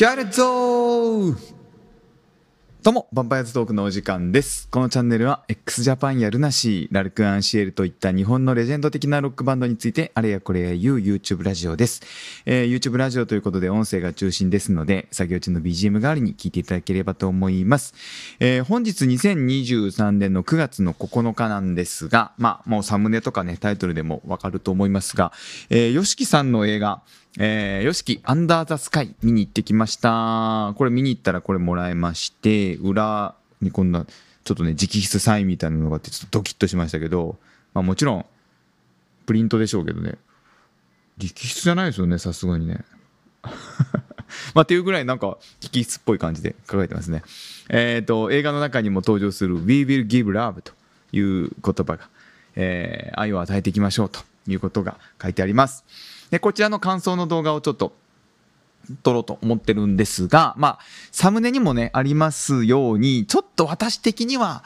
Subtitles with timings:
[0.00, 1.60] 気合入れっぞー
[2.82, 4.66] どうも、ヴァンパイアズトークのお時間です。
[4.70, 12.00] このチャンネルは x ジャパンやルナシー、ラルク・アンシエルといった日本のレジェンド的なロックバンドについてあれやこれや言う YouTube ラジオです。
[12.46, 17.92] えー YouTube ラジオということで音声が中心ですので、作業中の BGM 代わりに聞いていただければと思います。
[18.38, 25.32] えー本日2023年の9月の9日なんですが、まあ、もうサムネとかね、タイトルでもわかると思いますが、
[25.68, 27.02] えー、ヨシキさんの映画、
[27.38, 30.74] えー、ヨシキアンダーザスカイ見に行ってきました。
[30.76, 34.04] これ見に行ったらこれもらえまして、裏にこんな、
[34.44, 37.36] ちょっとね、直筆サインみたいなのがあって、ちょっとドキッとしましたけど、
[37.72, 38.26] まあもちろん、
[39.26, 40.18] プリントでしょうけどね、
[41.18, 42.84] 直筆じゃないですよね、さすがにね。
[44.54, 47.22] まあ、っていうぐらいなんか、直筆っぽい感じで書かれてますね。
[47.68, 50.72] えっ、と、映画の中にも登場する We will give love と
[51.12, 52.08] いう言葉が、
[52.56, 55.84] えー愛を与えていきましょうということが書いてあります。
[56.30, 57.92] で、こちらの感想の動画をちょっと
[59.02, 60.78] 撮ろうと思ってるんですが、まあ、
[61.12, 64.64] サムネにもね、ありますように、ちょっと私的には、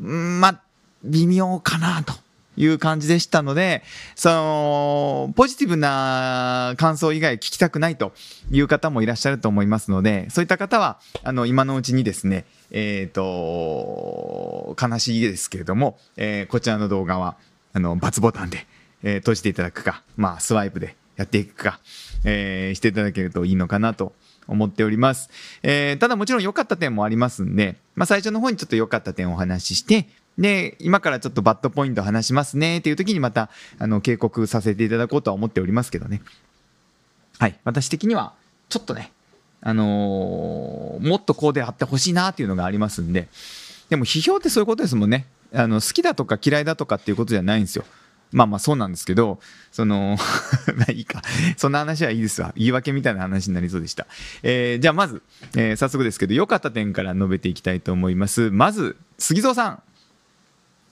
[0.00, 0.60] んまあ、
[1.04, 2.14] 微妙かなと
[2.56, 3.82] いう感じでしたので、
[4.14, 8.12] その、ポジティブな感想以外聞きたくないと
[8.50, 17.36] いう方もいらっしゃると思いますので、そういった方は、あの、今のうちにですね、えっ、と、悲しいですけれども、えーこちらの動画は、
[17.72, 18.66] あの、×ボタンで、
[19.02, 21.80] えー閉じていただくか、まあ、スワイプでやっていくか、
[22.24, 24.12] えーしていただけるといいのかなと
[24.46, 25.30] 思っております。
[25.62, 36.20] えーただもちろん良かった点もありますんで、まあ、最初の方にちょっと良かった点をお話しして、で、今からちょっとバッドポイント話しますねっていう時にまた、あの、警告させていただこうとは思っておりますけどね。
[37.38, 37.58] はい。
[37.64, 38.34] 私的には、
[38.68, 39.12] ちょっとね、
[39.62, 43.28] あのーもっとこうであってほしいなっていうのがありますんで、
[43.88, 45.26] でも批評ってそういうことですもんね。
[45.54, 47.84] あの好きだとか嫌いだとかっていうことじゃないんですよ。
[48.32, 49.38] まあまあそうなんですけど、
[49.72, 50.16] その、
[50.76, 51.22] まあいいか。
[51.56, 52.52] そんな話はいいですわ。
[52.56, 54.06] 言い訳みたいな話になりそうでした。
[54.42, 55.22] えーじゃあまず、
[55.56, 58.50] えー早速ですけど、良かった点から述べていきたいと思います。
[58.50, 59.82] まず、杉蔵さん。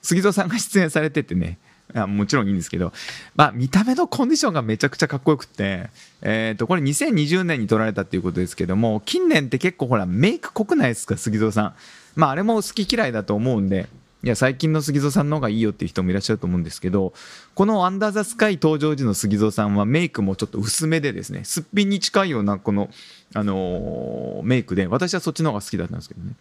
[0.02, 1.58] 杉蔵さんが出演されててね、
[1.94, 2.92] あもちろんいいんですけど、
[3.36, 5.90] まあ、見た目のコンディションがめちゃくちゃかっこよくて、
[6.23, 11.17] えー、とこれ2020年に撮られたっていうことですけども近年って結構ほらメイク濃くないですか？
[11.17, 11.74] 杉蔵さん
[12.17, 13.89] まああれも好き嫌いだと思うんで
[14.24, 17.12] いや最近の杉蔵さんの方がいいよっていう人もいらっしゃると思うんですけど
[17.55, 22.89] この「アンダー・ザ・スカイ」登場時の杉蔵さんはメイクもちょっと薄めでですねすっぴんに近いようなこの、
[23.35, 26.33] あのーメイクで私はそっちの方が好きだったんですけどね。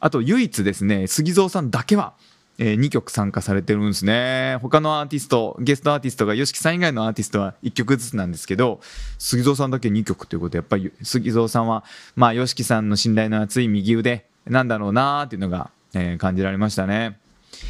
[0.00, 2.14] あと唯一ですね杉蔵さんだけは、
[2.58, 4.58] え2曲参加されてるんですね。
[4.62, 8.80] 他のアーティストゲストアーティストが YOSHIKI さん以外のアーティストは1曲ずつなんですけど
[9.18, 11.84] 杉蔵さんだけ2曲ということでやっぱり杉蔵さんは
[12.16, 17.18] まあ YOSHIKI さんの信頼の厚い右腕なんだろうなーっていうのが、えー感じられましたね。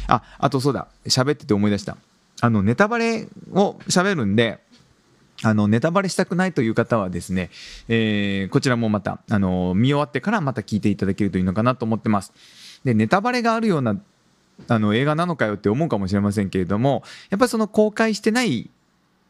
[0.07, 0.87] ああとそうだ。
[1.05, 1.97] 喋ってて思い出した。
[2.41, 4.59] あのネタバレを喋るんで
[5.43, 7.49] あのネタバレしたくないという方はですね、
[7.87, 12.33] えーこちらもまたあの見終わってからまた聞いていただけるといいのかなと思ってます。
[12.83, 13.95] でネタバレがあるような
[14.67, 18.69] あの映画なのかよって思うかもしれませんけれどもやっぱりその公開してない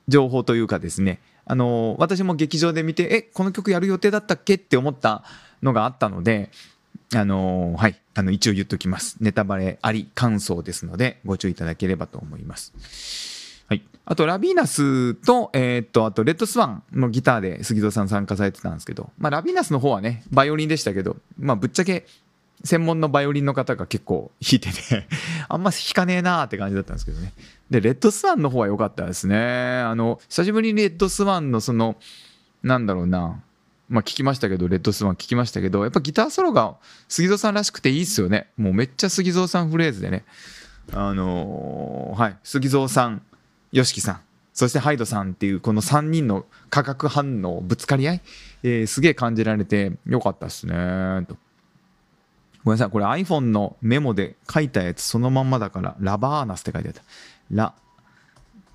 [0.07, 5.23] 情報というかですねあの私も劇場で見てえこの曲やる予定だったっけって思った
[5.63, 6.51] のがあったので
[7.15, 7.99] あのはい。
[8.17, 9.17] あの一応言っときます。
[9.19, 12.73] ネタバレあり感想ですのでご注意いただければと思います。
[13.67, 22.05] はい、あとラビーナスと,、えーっとあとレッドスワンのギターで杉蔵さん参加されてたんですけど、まあ、ラビーナスの方はねバイオリンでしたけど、まあ、ぶっちゃけ
[22.63, 25.07] 専門のバイオリンの方が結構弾いてて
[25.49, 27.33] あんま弾かねえなーって感じだったんですけどね。
[27.69, 29.79] でレッドスワンの方は良かったですね。
[29.79, 31.97] あの久しぶりにレッドスワンのその
[32.63, 33.41] なんだろうな
[33.89, 36.75] まあ聞きましたけどレッドスワン聞きましたけどやっぱギターソロが
[37.07, 38.47] 杉蔵さんらしくていいっすよね。
[38.57, 40.25] もうめっちゃ杉蔵さんフレーズでね。
[40.93, 42.37] あのーはい。
[42.43, 43.21] 杉蔵さん
[43.73, 44.21] YOSHIKI さん。
[44.53, 48.21] そしてハイドさんっていうこの3人の化学反応ぶつかり合い、
[48.63, 51.37] えーすげえ感じられてよかったっすねと。
[52.63, 52.89] ごめんなさい。
[52.89, 57.03] これ iPhone のメモで書いたやつそのまんまだからラバーナスって書いてあった。
[57.51, 57.73] ラ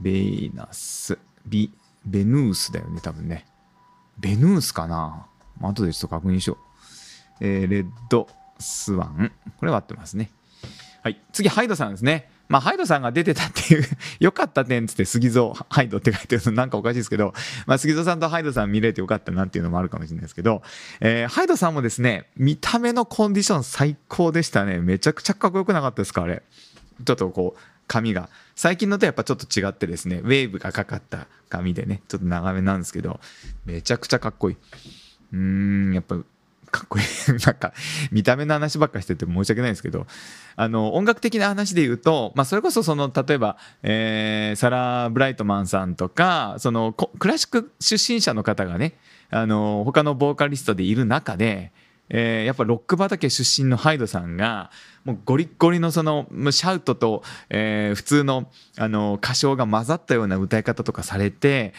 [0.01, 1.19] ベーナス。
[1.47, 1.73] ビ
[2.07, 3.47] ベヌースだよね多分ね。
[4.21, 5.27] ベヌースかな？
[5.61, 6.59] 後でちょっと確認しよう、
[7.41, 8.29] えーレッド
[8.59, 9.33] スワン。
[9.59, 10.31] これは合ってますね。
[11.03, 12.31] はい、次ハイドさんですね。
[12.51, 13.85] まあ、ハイドさんが出てたっていう
[14.19, 17.33] 良かった点つって杉蔵ハイドって書いてるのなんかおかしいですけど、
[17.67, 20.63] まあ、杉蔵さんとハイドさん見れてよかったなっていうのもあるかもしれないですけど、
[20.99, 24.81] えーハイドさんもですね見た目のコンディション最高でしたね。
[24.81, 26.43] めちゃくちゃかっこよくなかったですかあれ。
[27.05, 27.61] ちょっとこう
[27.91, 28.29] 髪が。
[28.55, 33.19] 最近のとやっぱちょっと違ってですねウェーブがかかった髪でねちょっと長めなんですけど
[33.65, 34.57] めちゃくちゃかっこいい。
[35.33, 35.39] うー
[35.91, 36.17] んやっぱ
[36.71, 37.05] かっこいい。
[37.45, 37.73] なんか
[38.13, 40.07] 見た目の話ばっかしてて申し訳ないんですけど
[40.55, 48.99] あの音楽的な話で言うと、まあ、それこそその例えば、えーサラ・ブライトマンさんとかそのクラシック出身者の方がね
[49.31, 51.73] あの他のボーカリストでいる中で、
[52.11, 54.71] えー、やっぱロック畑出身のハイドさんが
[55.05, 61.73] もうゴリッゴリのそのシャウトと、えー、普通のあの歌唱が混ざったような歌い方とかされて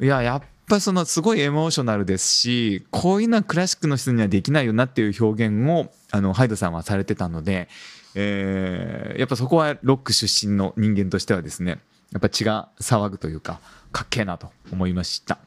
[0.00, 7.68] いややっぱそのすごいエモーショナルですしこういうのはクラシックの人にはできないよなっていう表現をあのハイドさんはされてたので、
[8.14, 11.80] えー、やっぱそこはロック出身の人間としてはですね
[12.12, 13.60] やっぱ血が騒ぐというか
[13.90, 15.38] かっけえなと思いました。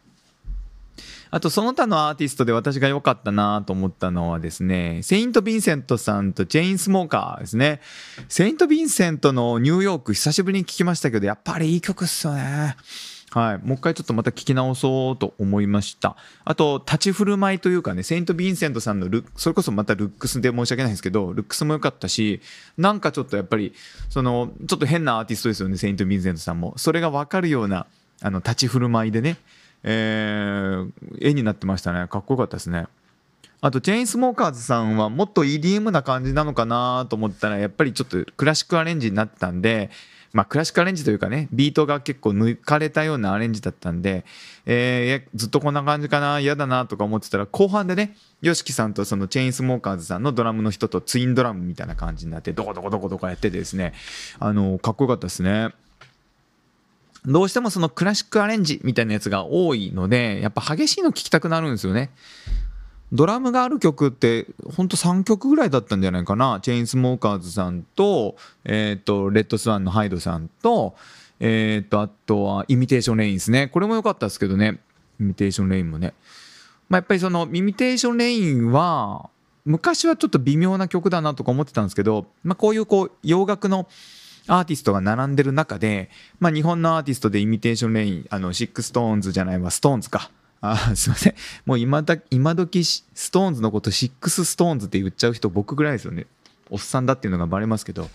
[1.29, 7.79] あとその他のアーティストで私が良かったなと思ったのはですね、セイント・ヴィンセントさんとチェインスモーカーですね。
[8.27, 12.75] セイント・ヴィンセントのニューヨーク久しぶりに聴きましたけど、やっぱりいい曲っすよね。
[13.33, 13.65] はい。
[13.65, 16.17] もう一回ちょっとまた聞き直そうと思いました。
[16.43, 22.41] あと、立ち振る舞いというかね、セイント・ヴィンセントさんのルそれこそまたルックスで申し訳ないんですけど、ルックスも良かったし、
[22.77, 23.73] なんかちょっとやっぱり、
[24.09, 26.73] その、ちょっと変なアーティストですよね、セイント・ヴィンセントさんも。
[26.75, 27.85] それがわかるような、
[28.21, 29.37] あの、立ち振る舞いでね、
[29.83, 32.07] えー、絵になってましたね。
[32.07, 32.87] かっこよかったですね。
[33.61, 39.91] あと、チェインスモーカーズさんはもっと EDM な感じなのかなと思ったら、やっぱりちょっとクラシックアレンジになってたんで、
[40.33, 44.23] まあ、クラシックアレンジというかね、ビートが結構抜かれたようなアレンジだったんで、
[44.65, 53.93] えー、ずっとこんな感じかな、嫌だなとか思ってたら、後半でね、YOSHIKI さんとそのチェインスモーカーズさんのドラムの人とツインドラムみたいな感じになって、どこどこどこどこやっててですね、
[54.39, 55.73] あの、かっこよかったですね。
[57.25, 62.09] どうしてもそのクラシックアレンジみたいなやつが多いので、やっぱ激しいの聴きたくなるんですよね。
[63.11, 66.59] ドラムがある曲ってほんと3曲ぐらいだったんじゃないかな。
[66.61, 70.95] チェインスモーカーズさんと,、えーと、レッドスワンのハイドさんと,、
[71.39, 73.67] えーと、あとはイミテーションレインですね。
[73.67, 74.79] これも良かったですけどね。
[75.19, 76.13] Imitation Rain もね、
[76.89, 79.29] まあ、やっぱりその Imitation Rain は
[79.65, 83.87] 昔はちょっと微妙な曲だなとか思ってたんですけど、まあ、こういうこう洋楽の
[84.47, 86.09] アーティストが並んでる中で、
[86.39, 91.35] まあ、日本のアーティストで Imitation Rain あのシックストーンズじゃないわストーンズかあすいません。
[91.65, 96.27] もう今だ、今時ストーンズのことシックスストーンズって言っちゃう人僕ぐらいですよね。
[96.69, 98.09] おっさんだっていうのがバレますけど、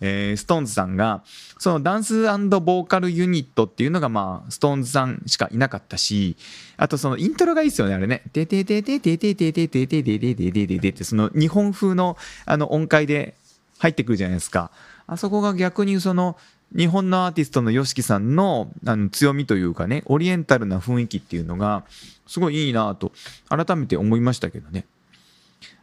[0.00, 1.22] えー、ストーンズさんが、
[1.58, 6.36] そのダンスボーカルユニットっていうのが、まあ、ストーンズさんしかいなかったし、
[6.78, 8.22] あとそのイントロがいいですよね、あれね。
[8.32, 12.16] ててててててててててててててててって、その日本風の
[12.46, 13.36] あの音階で
[13.78, 14.70] 入ってくるじゃないですか。
[15.10, 16.36] あそこが逆にその、
[16.74, 21.84] 日本のアーティストの YOSHIKI さんのあの強みというかね、オリエンタルな雰囲気っていうのが、
[22.28, 23.10] すごいいいなと、
[23.48, 24.86] 改めて思いましたけどね。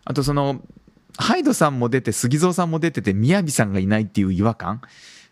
[0.06, 0.62] あとその、
[1.18, 4.82] ハイドさんも出て、杉蔵さんも出てて、雅さんがいないっていう違和感。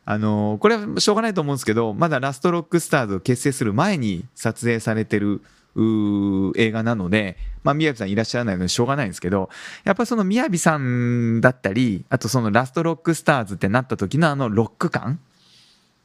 [0.07, 5.41] あのこれはしょうがないと思うんですけど、まだラストロックスターズを結成する前に撮影されてる
[5.77, 9.49] 映画なので、まあ、雅さんいらっしゃらないのでしょうがないんですけど、
[9.83, 15.19] やっぱその雅さんだったり、あとそのラストロックスターズってなった時のあのロック感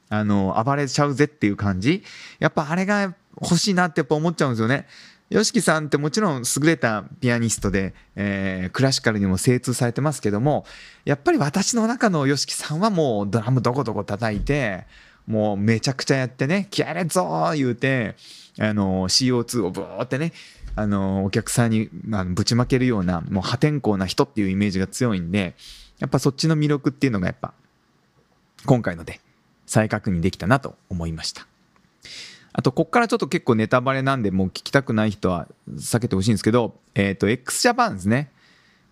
[0.08, 2.02] あの、暴れちゃうぜっていう感じ。
[2.40, 4.86] やっぱあれが欲しいなってやっぱ思っちゃうんですよね。
[5.30, 10.66] YOSHIKI さんってもちろん優れたピアニストで、えー、クラシカルにも精通されてますけども、
[11.04, 14.86] やっぱり私の中の YOSHIKI さんはもうドラムどこどこ叩いて、
[15.28, 18.16] もうめちゃくちゃやってね、気合入れぞー言うて、
[18.58, 20.32] あの、CO2 をブーってね、
[20.76, 25.54] あの、お客さんにあのぶちまけるような、もう破天荒な人っていうイメージが強いんで、
[25.98, 27.52] やっぱそっちの魅力っていうのがやっぱ、
[28.66, 29.20] 今回ので
[29.66, 31.46] 再確認できたなと思いました。
[32.52, 38.30] あと、こっからちょっと結構ネタバレなんで、もう聞きたくない人は避けてほしいんですけど、えっ、ー、と、x ジャパンですね。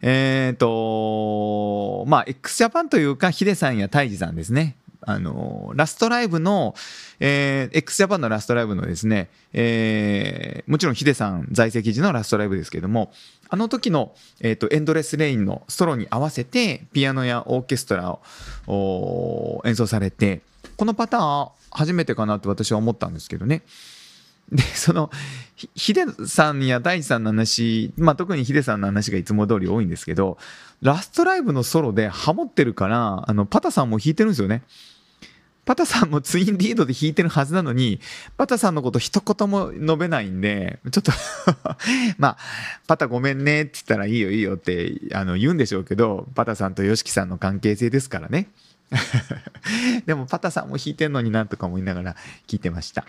[0.01, 4.77] えっ、ー、と、まあ、x ジャパンというか、ヒデさんやタイジさんですね。
[5.09, 6.75] あの、ラストライブの、
[7.19, 13.11] えー、x ジャパンのラストライブのですね、えー、もちろんヒデさん在籍時のラストライブですけども、
[13.49, 18.19] あの時の、えーと、エンドレスレインのソロに合わせて、ピアノやオーケストラ
[18.67, 20.43] を演奏されて、
[20.77, 23.63] このパターン初めてかなって私は思ったんですけどね。
[24.53, 25.11] で、その、
[25.75, 30.37] ヒデさんや大地さんの話、まあ特にヒデさんの話がいつも通り多いんですけど、
[30.83, 34.63] ラストライブのソロでハモってるから、あの、パタさんも弾いてるんですよね。
[35.69, 38.01] パタさんもツインリードで弾いてるはずなのに、
[38.39, 41.13] パタさんのこと一言も述べないんで、ちょっと
[42.17, 42.37] まあ、
[42.87, 48.49] パタごめんねって言ったらいいよいいよってあの言うんでしょうけど、パタさんとヨシキさんの関係性ですからね。
[50.07, 53.05] でもパタさんも弾いてんのになんとか思いながら聞いてました。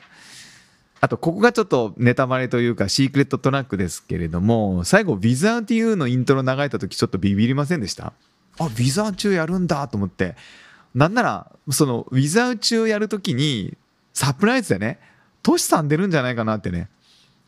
[1.00, 8.12] あと、ここがちょっとネタバレというかシークレットトラックですけれども、最後、Without You のイントロ流れた時ちょっとビビりませんでした？
[8.58, 10.36] あ、Without You やるんだと思って。
[10.96, 13.78] なんなら、その Without You やるときに、
[14.14, 15.00] サプライズでね、
[15.44, 16.90] トシさん出るんじゃないかなってね、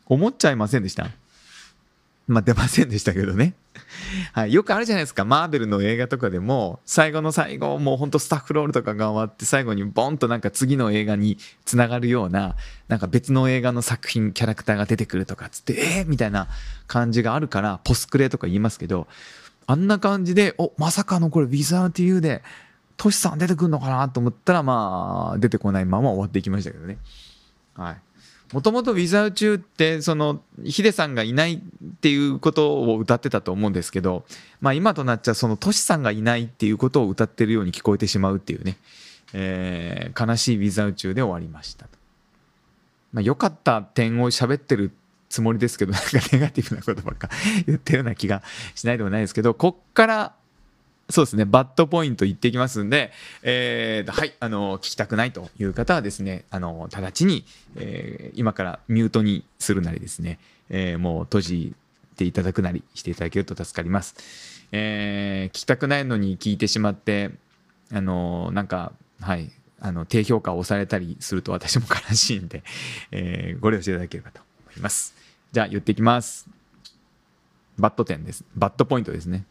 [0.06, 1.10] 思っちゃいませんでした？
[2.28, 3.54] まあ出ませんでしたけどね。
[4.32, 5.24] はい、よくあるじゃないですか。
[5.24, 12.56] マーベルの映画とかでも、最後の最後、もうほんとスタッフロールとかが終わって、最後にボンとなんか次の映画につながるような、
[12.88, 16.48] なんか別の映画の作品、キャラクターが出てくるとかっつって、えー、みたいな
[16.86, 19.08] 感じがあるから、ポスクレとか言いますけど、
[19.66, 22.42] あんな感じで、お、まさかのこれ、ビザーティユーで、
[22.96, 26.98] トシさん出てくるのかなと思ったら、まあ、出てこないまま終わっていきましたけどね。
[27.74, 27.96] はい。
[28.52, 31.58] もともとウィザーチューってそのヒデさんがいないっ
[32.00, 34.24] ていうことを歌ってたと思うんですけど、
[34.60, 38.76] まあ、今となっちゃそのトシさんがいないっていうことを歌ってるように聞こえてしまうっていうね、
[39.32, 41.86] えー、悲しいウィザーチューで終わりました。
[43.14, 44.92] まあ、良かった点を喋ってる
[45.30, 47.30] つもりですけどなんかネガティブなことばっか
[47.66, 48.42] 言ってるような気が
[48.74, 50.34] しないでもないですけどこっから
[51.12, 57.44] そうですね、バッドポイント言ってきますんで、えー、はい、あの、聞きたくないという方はですね、あの、直ちに、
[57.76, 60.38] えー、今からミュートにするなりですね、
[60.70, 61.74] えー、もう閉じ
[62.16, 64.14] ていただくなりしていただけると助かります。
[64.72, 67.30] えー、聞きたくないのに聞いてしまって、
[67.92, 69.50] あの、なんか、はい、
[69.80, 72.62] あの、低評価を押されたりすると私も悲しいんで、
[73.10, 75.14] えー、ご了承いただければと思います。
[75.52, 76.48] じゃあ言っていきます。
[77.78, 78.44] bad 点です。
[78.56, 79.44] bad point ですね。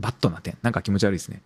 [0.00, 0.56] bad な点。
[0.62, 1.42] なんか気持ち悪いですね。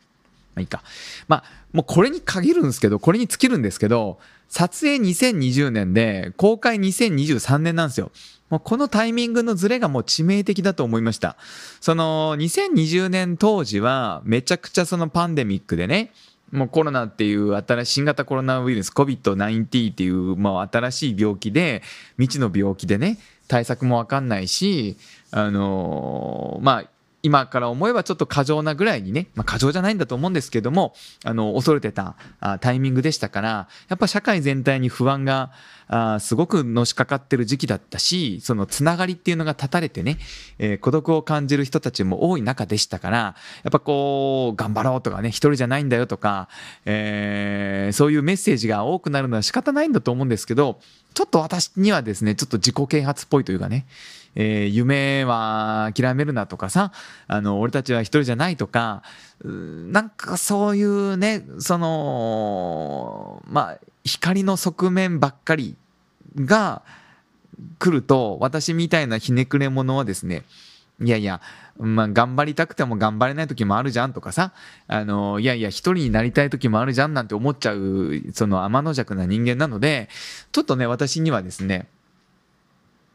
[0.55, 0.83] まあいいか。
[1.29, 4.19] まあ、もうこれに限るんですけど、これに尽きるんですけど、
[4.49, 8.11] 撮影2020年で、公開2023年なんですよ。
[8.51, 11.37] もうこのタイミングのズレがもう致命的だと思いました。
[11.81, 16.13] その、2020年当時は、めちゃくちゃそのパンデミックでね、
[16.55, 21.83] もうコロナっていう新しい新型コロナウイルス COVID-19 っていうもう新しい病気で
[22.17, 23.19] 未知の病気でね
[23.49, 24.97] 対策も分かんないし
[25.33, 26.91] あのー、まあ
[27.25, 32.17] 今から思えばちょっと過剰なぐらいにね、まあ、過剰じゃないんだと思うんですけども、あの、恐れてた
[32.61, 35.51] タイミングでしたから、やっぱ社会全体に不安が
[36.21, 40.19] すごくのしかかってる時期だったし、そのつながりっていうのが断たれてね、
[40.59, 43.35] えー、孤独を感じる人たちも多い中でしたから、や
[43.69, 46.51] っぱこう、頑張ろうとかね、一人じゃないんだよとか、
[46.85, 50.79] えー、そういうメッセージが多くなるのは仕方ないんだと思うんですけど、
[51.15, 53.87] ちょっと私にはですね、ちょっと自己啓発っぽいというかね、
[54.37, 56.93] えー、夢は諦めるなとかさ、
[57.27, 59.03] あの、俺たちは一人じゃないとか、
[59.43, 65.77] なんかそういうね、その、まあ、光の側面ばっかり
[66.37, 66.83] が
[67.79, 70.43] 来ると、私みたいなひねくれ者はですね、
[71.01, 71.41] いやいや、
[71.79, 74.53] まあ、頑張りたくても頑張れない時もあるじゃんとかさ、
[74.87, 80.09] あの、いやいや、一人になりたい時もあるじゃんなんて思っちゃう、その天の弱な人間なので、
[80.53, 81.89] ちょっとね、私にはですね、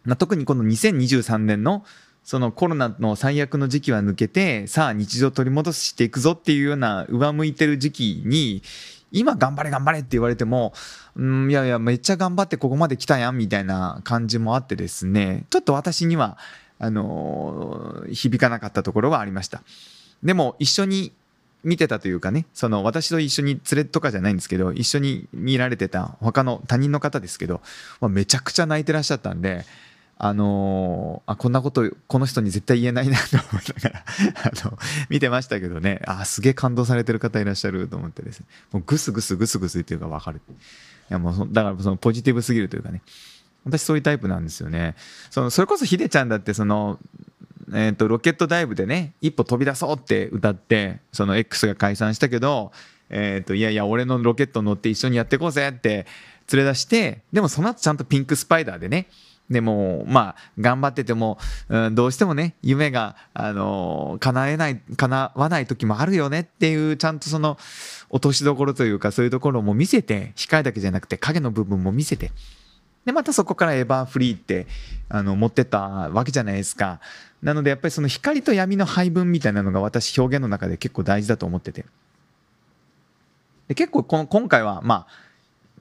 [0.05, 1.83] まあ、特にこの2023年の
[2.23, 8.61] そのコロナの最悪の時期は抜けてさあ日常取り戻していくぞっていうような上向いてる時期に
[9.11, 10.73] 今頑張れ頑張れって言われても、
[11.15, 15.45] うん、いやいやめっちゃ頑張ってここまで来たやんみたいな感じもあってですね。
[15.49, 16.37] ちょっと私には
[16.77, 19.63] あのー、響かなかったところはありました。
[20.23, 21.13] でも一緒に
[21.63, 27.61] 見てたというかねその私と一緒に連れとかじゃないんですけど一緒に見られてた他の他人の方ですけど、
[27.99, 29.65] まあ、めちゃくちゃ泣いてらっしゃったんで
[30.21, 34.03] あのー、あこんなことこの人に絶対言えないなと思いながら
[34.51, 34.77] あの
[35.09, 36.01] 見てましたけどね。
[36.05, 38.45] あすげえ感動されてる方いらっしゃると思ってですね。
[38.73, 40.41] もうグスグスグスグスっていうか分かる。
[40.49, 40.51] い
[41.07, 43.01] やもうだからそのポジティブすぎるというかね。
[43.63, 44.95] 私そういうタイプなんですよね。
[45.29, 46.99] そのそれこそヒデちゃんだってその
[47.73, 52.71] えーと、ロケットダイブでね一歩飛び出そうって歌ってその X が解散したけど、
[53.09, 56.05] えーといやいや俺のロケット乗って一緒にやっていこうぜって
[56.51, 59.07] 連れ出してでもその後ちゃんとピンクスパイダーでね
[59.49, 67.57] でも、まあ、頑張ってても、うん、どうしてもね、夢が、あのー、叶えない、叶わない時もあるよねっていう、ちゃんとその、
[68.11, 72.31] 落としどころというか、そういうところも見せて、控えだけじゃなくて、影の部分も見せて、
[73.09, 74.67] で、またそこからエバーフリーって、
[75.09, 76.99] あの、持ってたわけじゃないですか。
[77.41, 81.85] なので、やっぱりその光と闇の配分みたいなのが私、表現の中で結構大事だと思ってて。
[83.67, 85.29] で結構この、今回は、まあ、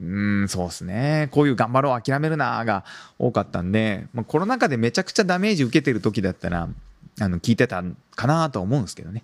[0.01, 2.85] うんそうですねこういう頑張ろう諦めるなが
[3.17, 6.69] 多かったんで、まあ、コロナ禍でめちゃくちゃダメージ受けてる時だったら
[7.19, 7.83] あの聞いてた
[8.15, 9.23] かなと思うんですけどね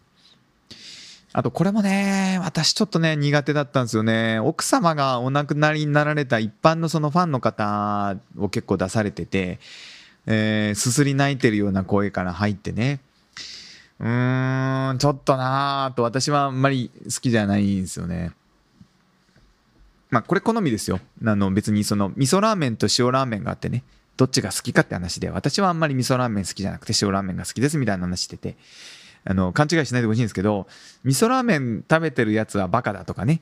[1.38, 4.40] あとこれもね私ちょっとね苦手だったんですよね。
[4.40, 9.60] 奥様がお亡くなりになられた一般のそのファンの方を結構出されてて
[10.28, 13.02] えー、すすり泣いてるような声から入ってね。
[14.00, 18.32] うーんちょっとなぁと私はあんまり好きじゃないんですよね。
[20.10, 21.02] まあこれ好みですよ。
[21.26, 23.84] あの別にその味噌ラーメンと塩ラーメンがあってね、
[24.16, 28.56] どっちが好きかって話で、私はあんまり味噌ラーメン好きじゃなくて塩ラーメンが好きですみたいな話してて、
[29.28, 30.68] あの勘違いしないでほしいんですけど、
[31.04, 33.42] 味噌ラーメン食べてるやつはバカだとかね、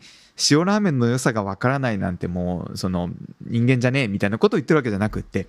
[0.49, 3.09] 塩ラーメンの良さがわからないなんてもうその
[3.41, 5.47] 人間じゃねえみたいなことを言ってるわけじゃなくって、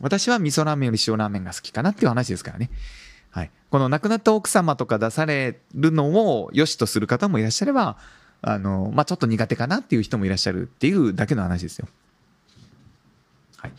[0.00, 2.70] 私は味噌ラーメンより塩ラーメンが好きかなっていう話ですからね。
[3.30, 3.50] はい。
[3.70, 7.96] この亡くなった奥様とか出されるのを良しとする方もいらっしゃれば、
[8.42, 11.86] あの、まあ、ちょっと苦手かなっていう人もいらっしゃるっていうだけの話ですよ。
[13.58, 13.72] はい。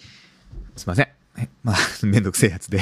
[0.77, 1.20] すいません。
[1.63, 2.81] まあ、 めんどくせえやつで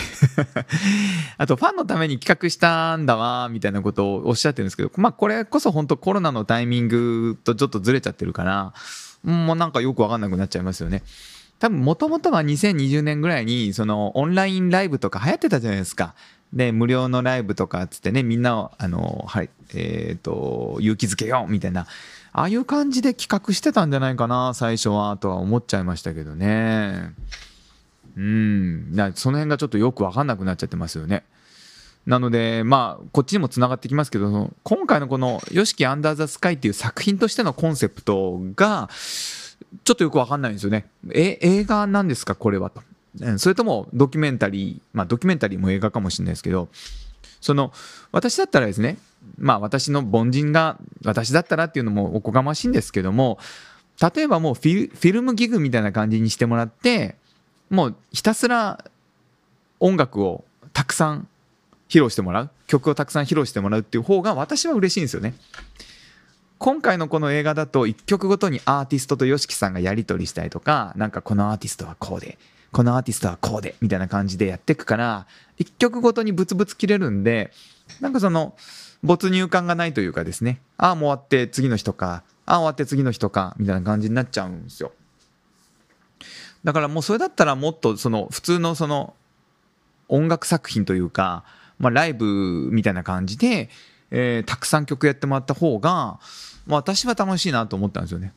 [1.37, 8.73] あと、ファンのために企画したんだわ、みたいなことをおっしゃってるんですけど、まあ、これこそ本当コロナのタイミングとちょっとずれちゃってるから、
[9.23, 11.03] もうなんかよくわかんなくなっちゃいますよね。
[11.59, 16.15] 多分、もともとは2020年ぐらいに、その、オンラインライブとか流行ってたじゃないですか。
[16.53, 21.85] で、無料のライブとかっつってね、みんなを、あの、はい、えっ、ー、と、勇気づけようみたいな、
[22.31, 27.13] ああいう感じで企画してたんじゃないかな、最初は、とは思っちゃいましたけどね。
[28.19, 31.23] うん、その辺がちょっとよく分かんなくなっちゃってますよね。
[32.05, 38.89] なので、まあ、こっちにもつながってきますけど、今回のこの YOSHIKI アンダーザスカイっていう作品としてのコンセプトが、
[39.85, 40.88] ちょっとよくわかんないんですよね。
[41.11, 42.35] え、映画なんですか？
[42.35, 42.81] これはと。
[43.38, 46.67] それともドキュメンタリー、まあドキュメンタリーも映画かもしれないですけど、
[47.39, 47.71] その、
[48.11, 48.97] 私だったらですね、
[49.38, 53.38] まあ私の凡人が、私だったらっていうのもおこがましいんですけども、
[54.13, 57.17] 例えばもうフィルムギグみたいな感じにしてもらって、
[57.69, 58.83] もうひたすら
[59.79, 61.27] 音楽をたくさん
[61.88, 62.49] 披露してもらう。
[62.67, 65.33] 曲をたくさん披露してもらうっていう方が私は嬉しいんですよね。
[66.59, 72.38] 今回のこの映画だと1曲ごとにアーティストと YOSHIKI さんがやり取りしたりとかなんかこのアーティストはこうで
[72.73, 75.25] このアーティストはこうでみたいな感じでやっていくから
[75.59, 77.51] 1曲ごとにブツブツ切れるんで
[78.01, 78.55] なんかその
[79.03, 80.59] 没入感がないというかですね。
[80.77, 82.23] ああもう終わって次の人か。
[82.45, 83.55] ああ終わって次の人か。
[83.57, 84.91] みたいな感じになっちゃうんですよ。
[86.63, 89.13] だからもうそれだったらもっとその普通のその
[90.07, 91.43] 音楽作品というか、
[91.77, 93.69] まあ、ライブみたいな感じで、
[94.11, 96.19] えー、たくさん曲やってもらった方が
[96.69, 98.31] まあ、私は楽しいなと思ったんですよね。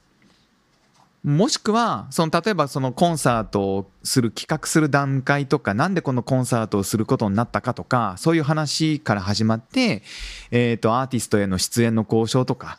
[1.22, 10.02] もしくはその例えばそのコンサートをする企画する段階とかなんでこのコンサートをすることになったかとかそういう話から始まって、
[10.50, 12.78] えー、とアーティストへの出演の交渉とか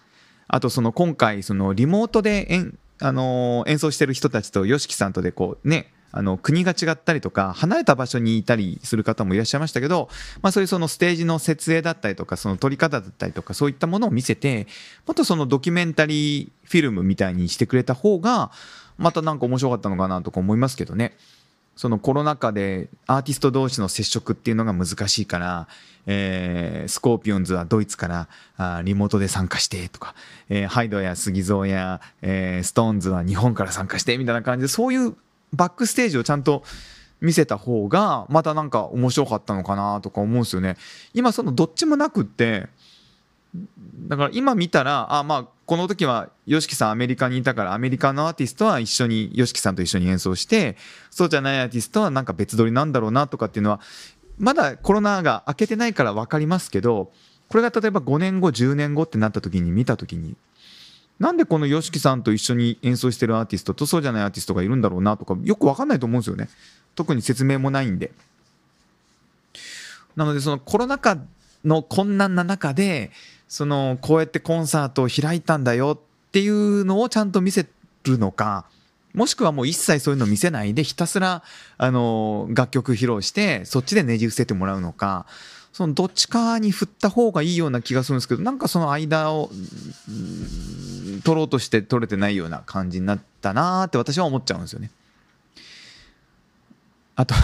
[0.49, 10.09] あとその今回そのリモートで演,、あの、演奏してる人たちと YOSHIKI さんとでこうねあの国が違ったりとか離れた場所にいたりする方もいらっしゃいましたけど、
[10.43, 14.67] まあ、そういうそのステージの設営だったりとかその撮り方だったりとかそういったものを見せて
[15.07, 18.51] もっとそのドキュメンタリーフィルムみたいにしてくれた方が
[18.99, 21.17] また何か面白かったのかなとか思いますけどね。
[21.75, 25.67] そのコロナ禍でアーティスト同士の接触っていうのが難しいから、
[26.05, 30.13] えー、スコーピオンズはドイツからあリモートで参加してとか、
[30.49, 35.15] えー、 HYDE や SUGIZO や、えー、 SixTONES は日本から参加してみたいな感じでそういう
[35.53, 36.63] バックステージをちゃんと
[37.21, 40.75] 見せた方がまたなんか面白かったのかなとか思うんですよね。
[41.13, 42.67] 今そのどっちもなくって
[44.07, 50.75] だから今見たらあまあこの時は YOSHIKI さんアメリカにいたからアメリカのアーティストは一緒に YOSHIKI さんと一緒に演奏して
[51.11, 53.79] そうじゃないアーティストはなんか別撮りなんだろうなとかっていうのは
[54.39, 57.11] まだコロナが明けてないから分かりますけど
[57.49, 60.35] これが例えば5年後10年後ってなった時に見た時に
[61.19, 66.49] なんでこの YOSHIKI さんと一緒に演奏してるアーティストとそうじゃないアーティストがいるんだろうなとかよく分かんないと思うんですよね。
[66.95, 68.11] 特に説明もないんで。
[70.15, 71.17] なのでそのコロナ禍
[71.63, 73.11] の困難な中で
[73.53, 77.67] そのこうやってコンサートを開いたんだよっていうのをちゃんと見せ
[78.03, 78.65] るのか
[79.13, 81.43] もしくはもう一切そういうの見せないでひたすら
[81.77, 85.27] あの楽曲披露してそっちでねじ伏せてもらうのか
[85.71, 89.51] そのどっちかに振った方がいいような気がするんですけどなんかその間を
[91.23, 94.89] 取ろうとして取れてないような感じになったなーって私は思っちゃうんですよね。
[97.15, 97.35] あと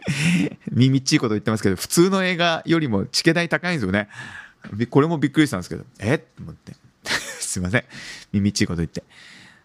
[0.72, 4.08] 耳っちいこと言ってますけど普通の映画よりもチケ代高いんですよね。
[4.90, 6.18] これもびっくりしたんですけどえ？
[6.18, 6.74] と思って。
[7.40, 7.84] すいません。
[8.32, 9.02] 耳っちいこと言って。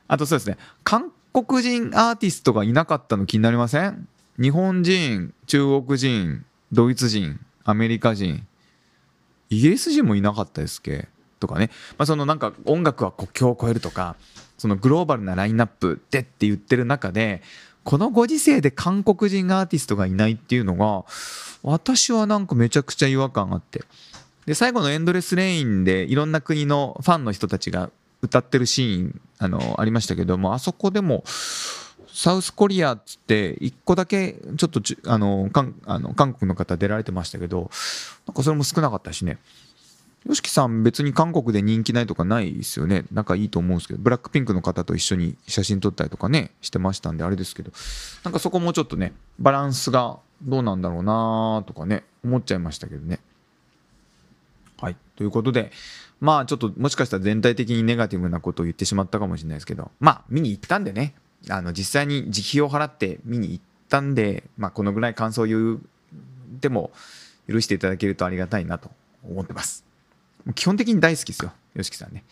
[0.07, 0.57] あとそうですね。
[0.83, 4.07] 韓国人アーティストがいなかったの気になりません？
[4.39, 8.45] 日本人中国人ドイツ人アメリカ人。
[9.49, 11.07] イギリス人もいなかったですっけ？
[11.39, 14.15] とかね、まあ、そのなんか音楽は国境を越えるとか
[14.57, 17.43] そのグローバルなラインナップでって言ってる中で
[17.83, 21.05] このご時世で韓国人アーティストがいないっていうのが
[21.61, 23.83] 私はなんかめちゃくちゃ違和感あって。
[24.47, 31.23] で最後の「エンドレス・レイン」でいろんな国のファンの人たちが歌ってるシーンあのありましたけどもあそこでも
[32.07, 37.69] サウスコリアっつって1個だけちょっとあの韓国の方出られてましたけど
[38.25, 39.37] なんかそれも少なかったしね
[40.27, 43.05] YOSHIKI さん別に韓国で人気ないとかないですよね。
[43.13, 47.71] 仲いいと思うんですけど、ブラックピンクの方と一緒に写真撮ったりとかね、してましたんであれですけど、
[48.25, 53.19] なんかそこもちょっとね、バランスがどうなんだろうなとかね、思っちゃいましたけどね。
[54.79, 54.95] はい。
[55.15, 55.71] ということで、
[56.19, 61.13] まあちょっともしかしたら全体的にネガティブなことを言ってしまったかもしれないですけど、まあ見に行ったんでね、
[61.49, 65.81] あの実際に自費を払って見に行ったんで、まあ、このぐらい感想を言う
[66.59, 66.91] でも
[67.47, 68.89] 許していただけるとありがたいなと
[69.23, 69.85] 思ってます。
[70.55, 71.51] 基本的に大好きですよ。
[71.75, 72.23] YOSHIKI さんね、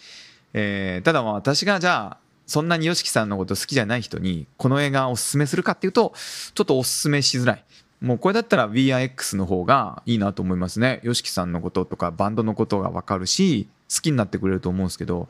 [0.53, 6.13] えー、ただまあ私がじゃあそんなに YOSHIKI さんのこと好きじゃない人にこの映画をおすすめするかっていうと
[6.53, 7.63] ちょっとおすすめしづらい。
[8.01, 11.01] もうこれだったら VRX の方がいいなと思いますね。
[11.03, 15.27] YOSHIKI さんのこととかバンドのことが分かるし好きになってくれると思うんですけど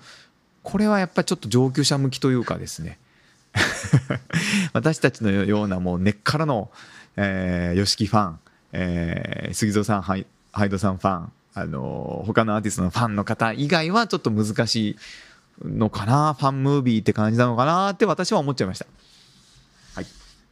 [0.63, 2.97] これはやっぱりちょっと上級者向きというかですね。
[4.73, 6.69] 私たちのようなもう根っからの、
[7.15, 8.39] えー、YOSHIKI ファン、
[8.73, 14.97] えー、杉蔵さんハイハイドさんファンあの他のアーティストのファンの方以外はちょっと難しい
[15.63, 16.33] のかな。
[16.33, 18.85] ファンムービーって感じなのかなって私は思っちゃいました。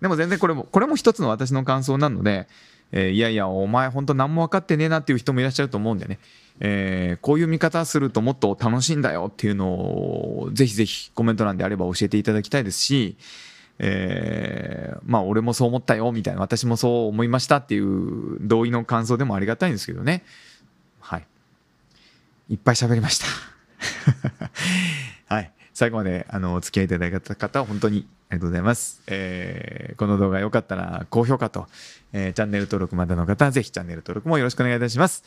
[0.04, 2.50] でも全然これもこれも一つの私の感想なので、
[2.92, 6.20] えー、いやいやお前本当何も分かってねえなっていう人もいらっしゃると思うんでね、
[6.60, 13.16] えー、こういう見方するともっと楽しいんだよっていうのをぜひぜひコメント欄であれば教えていただきたいですし、
[13.80, 20.26] えー、まあ俺もそう思ったよみたいな私もそう思いましたっていう同意の感想でもありがたいんですけどね。
[21.00, 21.26] はい。
[22.50, 23.26] いっぱい喋りました。
[25.34, 25.52] はい。
[25.74, 31.68] 最後まであのお付き合いいただいた方は本当にありがとうございます、えー、この動画良かったら高評価と、
[32.14, 35.24] えー、チャンネル登録まだの方はぜひチャンネル登録もよろしくお願いいたします、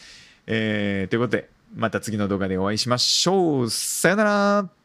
[0.46, 3.70] えー、ということでまた次の動画でお会いしましょう。
[3.70, 4.75] さよなら。